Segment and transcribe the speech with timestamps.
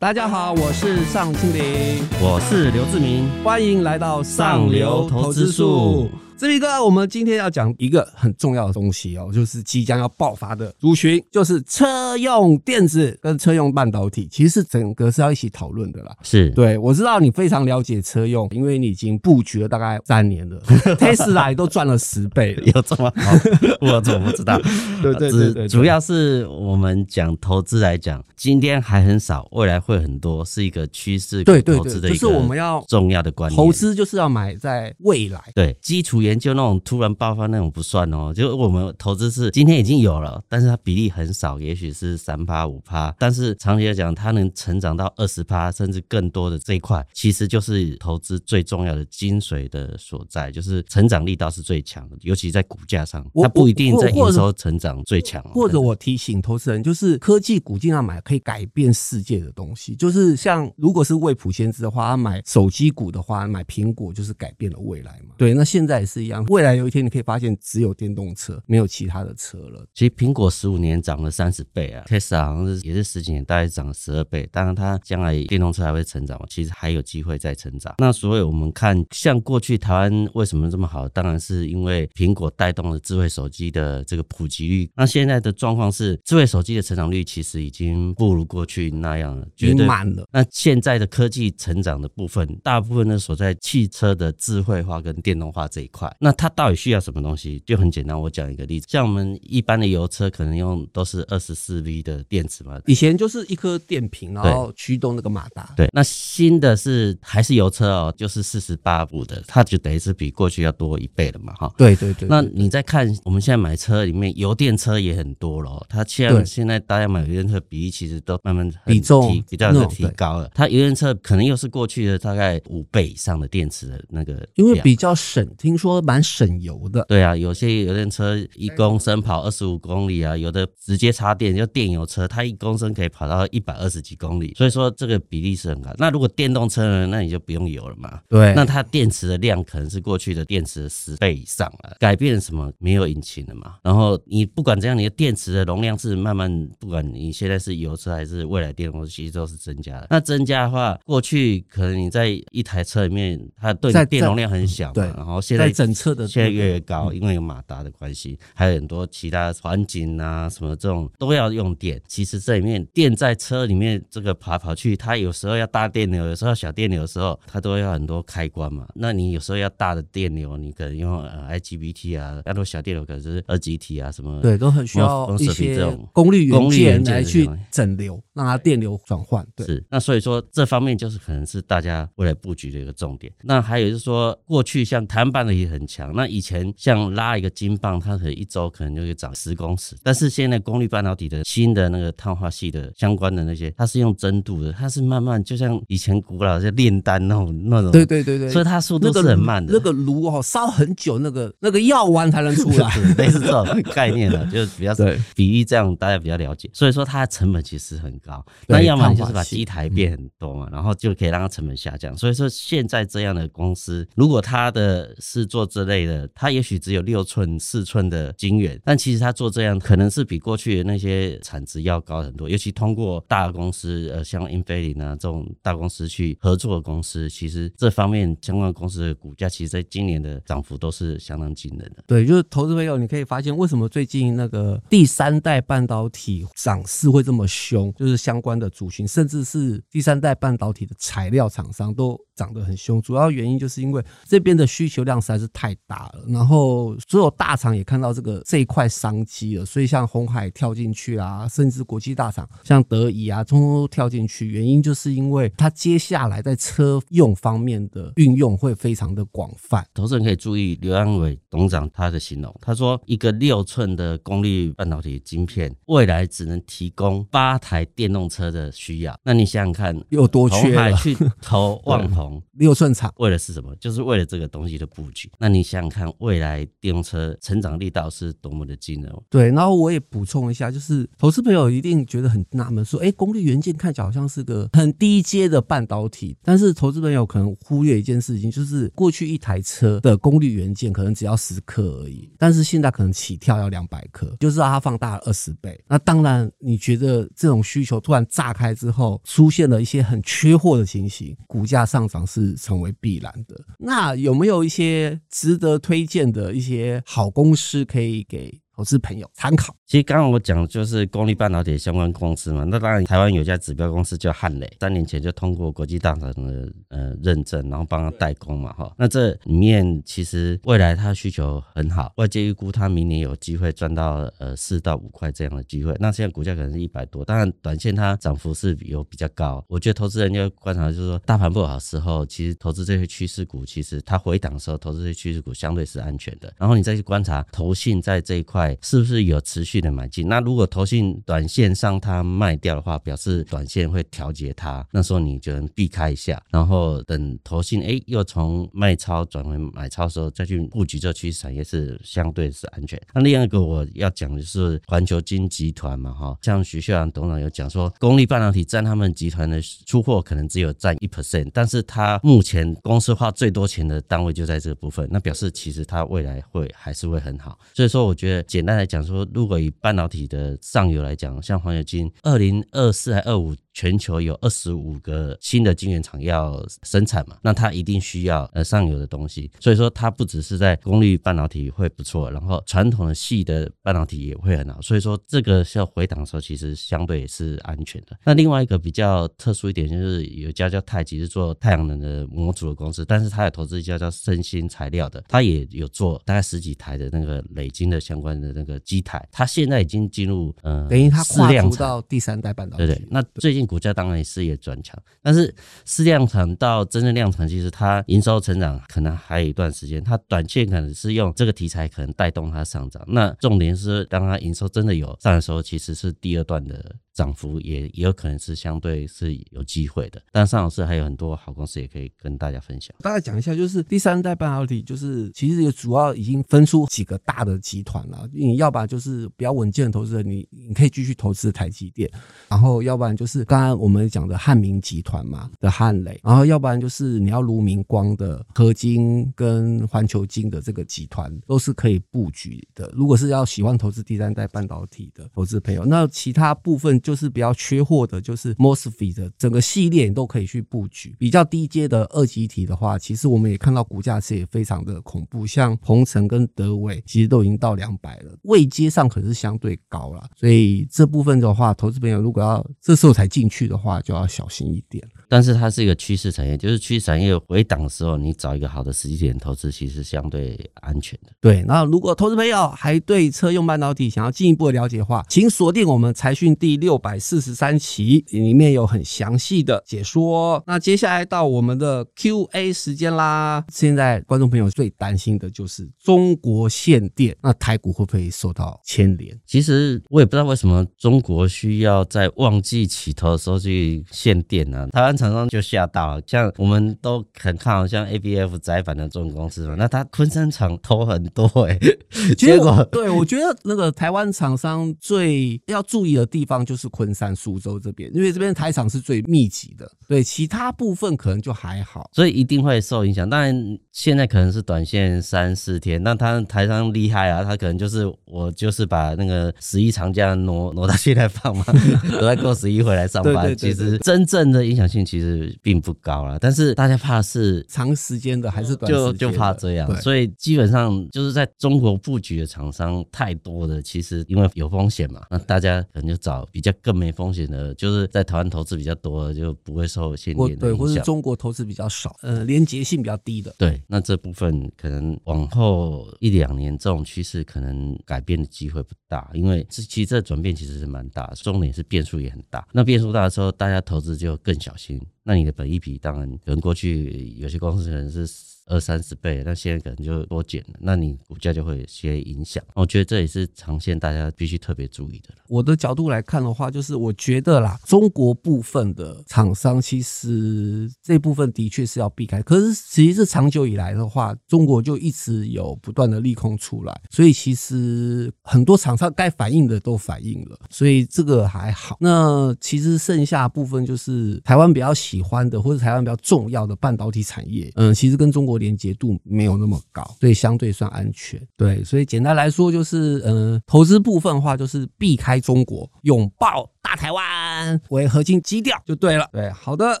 [0.00, 6.08] 大家好，我是尚清林，我是刘志明，欢迎来到上流投资术。
[6.38, 16.16] 志明哥，我们今天要讲一个很重要的东西哦，就是即将要爆发的族群，就是车用电子跟车用半导体，其实整个是要一起讨论的啦。
[16.22, 20.60] 是对，我知道你非常了解车用，因为你已经布局了大概三年了，
[20.94, 23.32] Tesla 都赚了十倍了，有这么好？
[23.80, 24.60] 我怎么不知道？
[25.02, 31.42] 对对对对，主要是我们讲投资来讲，今天还很少，未来会很多，是一个趋势。
[31.42, 35.40] 对对对，就是我们要重要的观念，投资就是要买在未来。
[35.52, 55.42] 对，基础研究那种突然爆发那种不算哦，就我们投资是今天已经有了，但是它比例很少，也许是三趴五趴，但是长期来讲，它能成长到二十趴甚至更多的这一块，其实就是投资最重要的精髓的所在，就是成长力道是最强的，尤其在股价上，它不一定在营收成长最强。
[55.54, 65.34] 或者我提醒投资人，就是科技股尽量买可以改变世界的东西，就是像如果是未卜先知的话，他买手机股的话，买苹果就是改变了未来嘛。
[65.38, 66.98] 对，那现在也是一样，未来有一天。
[67.04, 69.86] 你可以发现，只有电动车，没有其他的车了。
[69.94, 74.48] 其实苹果十五年涨了三十倍啊，Tesla 好像是也是十几年，大概涨了十二倍。
[74.50, 77.94] 当然，它将来电动车还会成长，其实还有机会再成长。
[77.98, 81.08] 那所以我们看，像过去台湾为什么这么好？
[81.10, 84.90] 当然是因为苹果带动了智慧手机的这个普及率。
[84.96, 90.26] 那现在的状况是，智慧手机的成长率其实已经不如过去那样了，绝对慢了。
[90.32, 97.62] 那现在的科技成长的部分，大部分呢所在汽车的智慧化跟电动化这一块，那它到底需需要什么东西？
[97.66, 105.74] 就很简单，我讲一个例子，像我们一般的油车，可能用都是二十四 V 的电池嘛，以前就是一颗电瓶，然后驱动那个马达。
[105.76, 111.70] 对，那新的是还是油车哦，就是四十八伏的，它就等于是比过去要多一倍了嘛，哈。
[111.76, 112.26] 对对对。
[112.26, 120.50] 那你再看我们现在买车里面，油电车也很多了，它现在现在大家买油电车比例其实都慢慢比重比较的提高了。
[120.54, 127.04] 它油电车可能又是过去的大概五倍以上的电池的那个，因为比较省，听说蛮省油的。
[127.08, 135.90] 对啊，有些油电车一公升跑二十五公里啊，有的直接插电就电油车，它一公升可以跑到一百二十几公里，所以说这个比例是很高。
[135.98, 138.20] 那如果电动车呢，那你就不用油了嘛。
[138.28, 141.96] 对，那它电池的量可能是过去的电池的十倍以上了。
[141.98, 142.72] 改变什么？
[142.78, 143.76] 没有引擎了嘛。
[143.82, 150.06] 然后你不管怎样，你的电池的容量是慢慢，不管你现在是油车还是未来电动车，其实都是增加的。
[150.10, 162.00] 那增加的话，过去可能你在一台车里面，它对电容量很小嘛，对，然后现在整车的现在越来越高，因为有马达的关系，还有很多其他环境啊什么这种都要用电。
[162.06, 168.86] 其实这里面电在车里面这个跑来跑去，它有时候要大电流，有时候要小电流的时候，它都要很多开关嘛。
[168.94, 179.46] 那你有时候要大的电流，你可能用呃 IGBT 啊，要多小电流可能是二极体啊什么，对，都很需要一些功率元件来去整流，让它电流转换。
[179.56, 179.84] 对，是。
[179.88, 183.32] 那所以说这方面就是可能是大家未来布局的一个重点。
[183.42, 189.96] 那还有就是说，过去像台湾半导体很强，那以前像拉一个金棒，它可能一周可能就会涨十公尺。
[190.02, 197.90] 但是现在功率半导体的新的那个碳化系的相关的那些，它是用针度的，它是慢慢就像以前古老的炼丹那种那种。
[197.92, 198.48] 对对对对。
[198.50, 199.72] 所以它速度是很慢的。
[199.72, 204.94] 那个炉哦，烧很久，那个那个药丸才能出来，类似这种概念的，就是比较
[205.34, 206.70] 比喻这样大家比较了解。
[206.72, 208.44] 所以说它的成本其实很高。
[208.66, 212.16] 那要么就是把机台变很多嘛，然后就可以让它成本下降。
[212.16, 222.48] 所以说现在这样的公司，如果它的是做这类的，它也许只有六寸、四寸的晶圆，但其实它做这样可能是比过去的那些产值要高很多。
[222.48, 232.04] 尤其通过大公司，呃，像英飞凌啊这种大公司去合作的公司，其实这方面相关公司的股价，其实在今年的涨幅都是相当惊人的。
[232.06, 242.18] 对，就是投资朋友，你可以发现为什么最近那个第三代半导体涨势会这么凶，就是相关的族群，甚至是第三代半导体的材料厂商都。
[242.38, 254.46] 涨得很凶，主要原因就是因为这边的需求量实在是太大了，然后所有大厂也看到这个这一块商机了，所以像鸿海跳进去啊，甚至国际大厂像德仪啊，通通都跳进去。
[254.48, 259.86] 原因就是因为它接下来在车用方面的运用会非常的广泛。
[259.94, 269.18] 投资人可以注意刘安伟董事长他的形容，他说一个六寸的功率半导体晶片，未来只能提供八台电动车的需要。
[269.22, 270.56] 那你想想看，有多缺？
[270.56, 272.42] 鸿海去投旺宏。
[272.52, 273.74] 六寸厂为了是什么？
[273.76, 275.30] 就是为了这个东西的布局。
[275.38, 279.12] 那你想想看，未来电动车成长力道是多么的惊人。
[279.30, 295.80] 对，然后我也补充一下，就是投资朋友一定觉得很纳闷，说，哎，功率元件看起来好像是个很低阶的半导体，但是投资朋友可能忽略一件事情，就是过去一台车的功率元件可能只要十克而已，但是现在可能起跳要两百克，就是它放大了二十倍。
[295.88, 303.58] 那当然，你觉得这种需求突然炸开之后，出现了一些很缺货的情形，股价上涨是成为必然的。
[303.78, 309.74] 那有没有一些值得推荐的一些好公司可以给投资朋友参考？
[309.86, 318.94] 其实刚刚我讲的就是功率半导体相关公司嘛，那当然台湾有家指标公司叫汉磊，三年前就通过国际大厂的呃认证，然后帮他代工嘛哈。
[318.96, 325.92] 那这里面其实未来它需求很好，外界预估它明年有机会赚到呃四到五块这样的机会。
[325.98, 329.64] 那现在股价可能是一百多，当然短线它涨幅是有比较高。
[329.66, 336.54] 我觉得投资人要观察，就是说大盘不好的时候，其实投资这些趋势股，其实它回档的时候，投资这些趋势股相对是安全的。
[336.56, 340.28] 然后你再去观察投信在这一块是不是有持续的买进？
[340.28, 353.00] 那如果投信短线上它卖掉的话，表示短线会调节它，那时候你就能避开一下，然后等投信哎又从卖超转为买超时候，再去布局这趋势产业是相对是安全。
[353.14, 367.58] 那另一个我要讲的是环球金集团嘛哈，像徐秀兰董事长有讲说，功率半导体占他们集团的出货可能只有占一 percent，但是他目前公司花最多钱的单位就在这个部分，那表示其实它未来会还是会很好。
[367.74, 373.54] 所以说，我觉得简单来讲说，如果以半导体的上游来讲，像黄小晶，二零二四还二五。
[373.78, 388.18] 全球有二十五个新的晶圆厂要生产嘛，那它一定需要呃上游的东西，所以说它不只是在功率半导体会不错，然后传统的细的半导体也会很好，所以说这个需要回档的时候，其实相对也是安全的。
[388.24, 403.06] 那另外一个比较特殊一点就是有一家叫太极是做太阳能的模组的公司，但是它有投资一家叫升芯材料的，它也有做大概十几台的那个累晶的相关的那个机台，它现在已经进入呃等于它跨足到第三代半导体，对对。
[403.08, 403.67] 那最近。
[403.68, 405.54] 股价当然也是也转强，但是
[405.84, 410.02] 试量产到真正量产，其实它营收成长可能还有一段时间。
[410.02, 416.96] 它短线可能是用这个题材可能带动它上涨，那重点是当它营收真的有上的时候，其实是第二段的。
[417.18, 422.94] 涨幅也也有可能是相对是有机会的，但尚老师还有很多好公司也可以跟大家分享。
[423.00, 428.30] 大概讲一下，就是第三代半导体，就是其实也主要已经分出几个大的集团了。
[428.32, 432.08] 你要不然就是比较稳健的投资人，你你可以继续投资台积电，
[432.48, 442.88] 然后要不然就是刚刚我们讲的汉明集团嘛的汉磊，然后要不然就是你要如明光的合金跟环球金的这个集团都是可以布局的。
[442.94, 446.96] 如果是要喜欢投资第三代半导体的投资朋友，那其他部分。
[447.08, 451.16] 就是比较缺货的，就是 MOSFET 的整个系列你都可以去布局。
[451.18, 460.28] 比较低阶的二级体的话，其实我们也看到股价是也非常的恐怖，像鹏程跟德伟其实都已经到两百了，位阶上可是相对高了。
[460.36, 465.02] 所以这部分的话，投资朋友如果要这时候才进去的话，就要小心一点。
[465.30, 471.32] 但是它是一个趋势产业，就是趋势产业回档的时候，你找一个好的时机点投资，其实相对安全的。
[471.40, 476.87] 对，那如果投资朋友还对车用半导体想要进一步的了解的话，请锁定我们财讯第六。
[476.96, 480.62] 百四十三期里面有很详细的解说。
[480.66, 483.64] 那接下来到我们的 Q&A 时间啦。
[483.70, 489.38] 现在观众朋友最担心的就是中国限电，那台股会不会受到牵连？
[489.44, 494.86] 其实我也不知道为什么中国需要在旺季起头的时候去限电呢、啊？
[494.92, 506.77] 台湾厂商就吓到了，像我们都很看好像 ABF 载板的这种公司嘛，那他昆山厂投很多哎、欸，结果对我觉得那个台湾厂商最要注意的地方就是。
[506.86, 513.28] 昆山、苏州这边，因为这边台场是最密集的，对其他部分可能就还好，所以一定会受影响。
[513.28, 521.64] 当然，现在可能是短线三四天，那他台商厉害啊，他可能就是我就是把那个十一长假挪挪到现在放嘛，
[522.20, 523.32] 挪到过十一回来上班。
[523.46, 529.12] 对对对对，其实真正的影响性其实并不高了，但是大家怕是长时间的还是短时间的？
[529.14, 536.67] 就就怕这样，所以基本上就是在中国布局的厂商太多的，其实因为有风险嘛，那大家可能就找比较。
[536.72, 540.34] 更没风险的，就是在台湾投资比较多的，就不会受限。
[540.58, 543.54] 对，或是中国投资比较少，呃，连结性比较低的。
[543.58, 552.66] 对，那这部分可能往后一两年，这种趋势可能改变的机会不大，因为这其实这转变其实是蛮大，重点是变数也很大。
[552.72, 555.00] 那变数大的时候，大家投资就更小心。
[555.22, 558.26] 那你的本益比当然可能过去有些公司可能是。
[558.68, 562.62] 二三十倍，那现在可能就多减了，那你股价就会有些影响。
[562.74, 565.34] 我觉得这也是长线大家必须特别注意的。
[565.48, 581.96] 我的角度来看的话，就是我觉得啦，中国部分的厂商其实这部分的确是要避开，可是其实是长久以来的话，中国就一直有不断的利空出来，所以其实很多厂商该反应的都反应了，所以这个还好。
[582.00, 591.40] 那其实剩下部分就是台湾比较喜欢的，或者台湾比较重要的半导体产业，嗯，其实跟中国连接度没有那么高，所以相对算安全。
[591.56, 599.28] 对，所以简单来说就是，嗯，投资部分的话就是避开中国，拥抱大台湾为核心基调就对了。
[599.32, 600.00] 对，好的，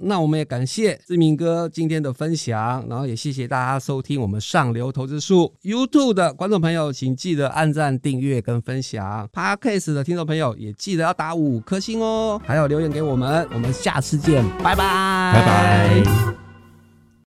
[0.00, 9.28] 那我们也感谢志明哥今天的分享，然后也谢谢大家收听我们上流投资术 YouTube 的观众朋友，请记得按赞、订阅跟分享。
[9.32, 16.43] Podcast 的听众朋友也记得要打五颗星哦，还有留言给我们，我们下次见，拜拜，拜拜。